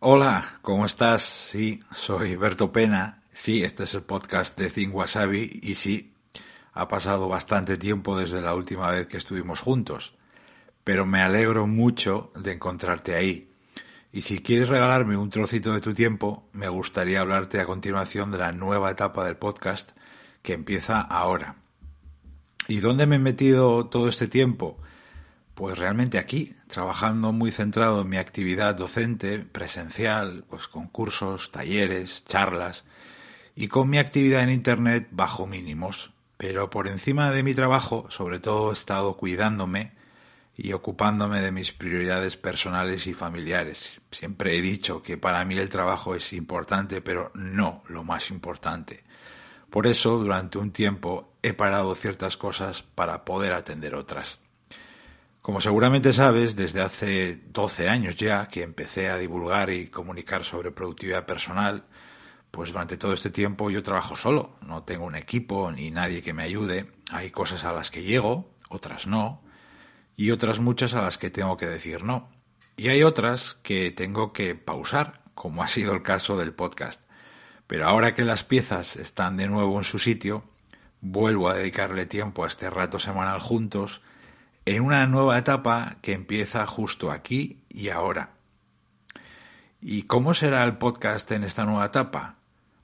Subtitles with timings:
[0.00, 1.22] Hola, ¿cómo estás?
[1.22, 3.24] Sí, soy Berto Pena.
[3.32, 6.12] Sí, este es el podcast de Think Wasabi y sí,
[6.72, 10.14] ha pasado bastante tiempo desde la última vez que estuvimos juntos,
[10.84, 13.50] pero me alegro mucho de encontrarte ahí.
[14.12, 18.38] Y si quieres regalarme un trocito de tu tiempo, me gustaría hablarte a continuación de
[18.38, 19.90] la nueva etapa del podcast
[20.42, 21.56] que empieza ahora.
[22.68, 24.78] ¿Y dónde me he metido todo este tiempo?
[25.58, 32.22] Pues realmente aquí, trabajando muy centrado en mi actividad docente, presencial, pues con cursos, talleres,
[32.26, 32.84] charlas,
[33.56, 36.12] y con mi actividad en Internet bajo mínimos.
[36.36, 39.94] Pero por encima de mi trabajo, sobre todo he estado cuidándome
[40.56, 44.00] y ocupándome de mis prioridades personales y familiares.
[44.12, 49.02] Siempre he dicho que para mí el trabajo es importante, pero no lo más importante.
[49.70, 54.38] Por eso, durante un tiempo he parado ciertas cosas para poder atender otras.
[55.42, 60.72] Como seguramente sabes, desde hace 12 años ya que empecé a divulgar y comunicar sobre
[60.72, 61.84] productividad personal,
[62.50, 66.32] pues durante todo este tiempo yo trabajo solo, no tengo un equipo ni nadie que
[66.32, 66.90] me ayude.
[67.12, 69.42] Hay cosas a las que llego, otras no,
[70.16, 72.28] y otras muchas a las que tengo que decir no.
[72.76, 77.02] Y hay otras que tengo que pausar, como ha sido el caso del podcast.
[77.66, 80.44] Pero ahora que las piezas están de nuevo en su sitio,
[81.00, 84.00] vuelvo a dedicarle tiempo a este rato semanal juntos
[84.76, 88.34] en una nueva etapa que empieza justo aquí y ahora.
[89.80, 92.34] ¿Y cómo será el podcast en esta nueva etapa?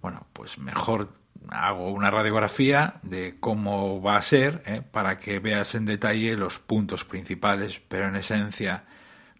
[0.00, 1.08] Bueno, pues mejor
[1.48, 4.82] hago una radiografía de cómo va a ser ¿eh?
[4.88, 8.84] para que veas en detalle los puntos principales, pero en esencia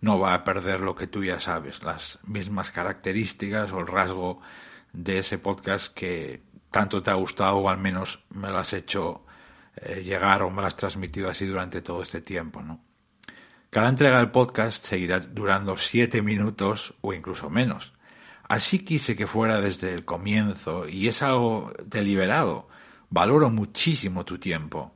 [0.00, 4.40] no va a perder lo que tú ya sabes, las mismas características o el rasgo
[4.92, 9.24] de ese podcast que tanto te ha gustado o al menos me lo has hecho
[9.76, 12.80] eh, llegar o me lo transmitido así durante todo este tiempo, ¿no?
[13.70, 17.94] Cada entrega del podcast seguirá durando siete minutos o incluso menos.
[18.46, 22.68] Así quise que fuera desde el comienzo y es algo deliberado.
[23.08, 24.94] Valoro muchísimo tu tiempo.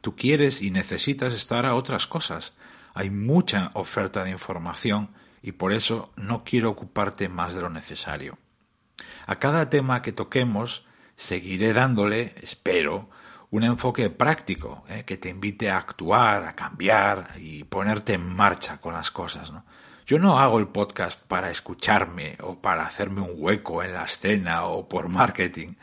[0.00, 2.52] Tú quieres y necesitas estar a otras cosas.
[2.94, 5.10] Hay mucha oferta de información
[5.42, 8.38] y por eso no quiero ocuparte más de lo necesario.
[9.26, 10.86] A cada tema que toquemos
[11.16, 13.10] seguiré dándole, espero,
[13.50, 15.04] un enfoque práctico ¿eh?
[15.06, 19.52] que te invite a actuar, a cambiar y ponerte en marcha con las cosas.
[20.06, 24.64] Yo no hago el podcast para escucharme o para hacerme un hueco en la escena
[24.64, 25.74] o por marketing.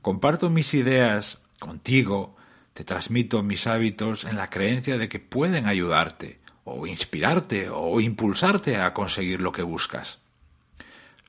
[0.00, 2.36] Comparto mis ideas contigo,
[2.74, 8.76] te transmito mis hábitos en la creencia de que pueden ayudarte o inspirarte o impulsarte
[8.76, 10.18] a conseguir lo que buscas.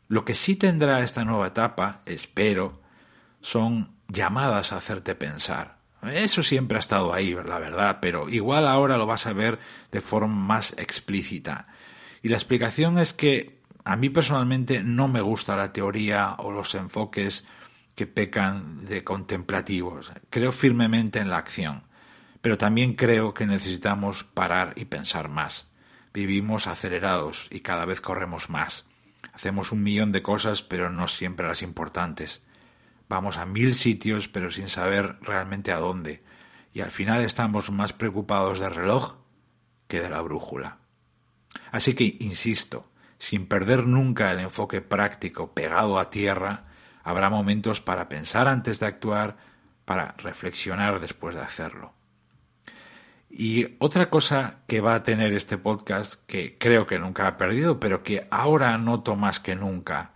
[0.08, 2.82] Lo que sí tendrá esta nueva etapa, espero,
[3.42, 5.78] son llamadas a hacerte pensar,
[6.08, 9.60] eso siempre ha estado ahí, la verdad, pero igual ahora lo vas a ver
[9.92, 11.68] de forma más explícita.
[12.22, 16.74] Y la explicación es que a mí personalmente no me gusta la teoría o los
[16.76, 17.46] enfoques
[17.96, 20.12] que pecan de contemplativos.
[20.30, 21.84] Creo firmemente en la acción,
[22.42, 25.68] pero también creo que necesitamos parar y pensar más.
[26.14, 28.86] Vivimos acelerados y cada vez corremos más.
[29.34, 32.44] Hacemos un millón de cosas, pero no siempre las importantes.
[33.10, 36.24] Vamos a mil sitios pero sin saber realmente a dónde.
[36.74, 39.16] Y al final estamos más preocupados del reloj
[39.88, 40.78] que de la brújula.
[41.72, 46.66] Así que, insisto, sin perder nunca el enfoque práctico pegado a tierra,
[47.04, 49.38] habrá momentos para pensar antes de actuar,
[49.86, 51.94] para reflexionar después de hacerlo.
[53.30, 57.80] Y otra cosa que va a tener este podcast, que creo que nunca ha perdido,
[57.80, 60.12] pero que ahora noto más que nunca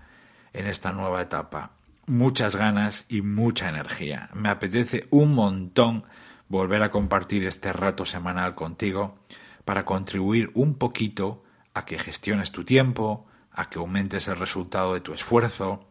[0.54, 1.72] en esta nueva etapa,
[2.08, 4.30] muchas ganas y mucha energía.
[4.34, 6.06] Me apetece un montón
[6.48, 9.20] volver a compartir este rato semanal contigo
[9.66, 15.02] para contribuir un poquito a que gestiones tu tiempo, a que aumentes el resultado de
[15.02, 15.86] tu esfuerzo,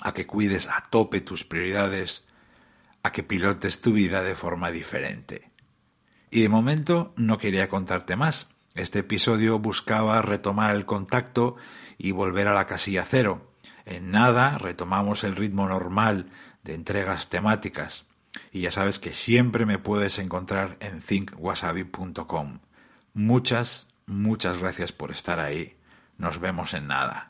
[0.00, 2.24] a que cuides a tope tus prioridades,
[3.02, 5.50] a que pilotes tu vida de forma diferente.
[6.30, 8.48] Y de momento no quería contarte más.
[8.74, 11.56] Este episodio buscaba retomar el contacto
[11.98, 13.49] y volver a la casilla cero,
[13.86, 16.26] en nada retomamos el ritmo normal
[16.62, 18.04] de entregas temáticas.
[18.52, 22.58] Y ya sabes que siempre me puedes encontrar en thinkwasabi.com.
[23.14, 25.76] Muchas, muchas gracias por estar ahí.
[26.18, 27.29] Nos vemos en nada.